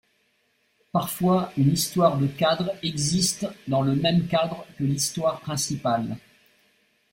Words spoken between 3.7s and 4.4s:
le même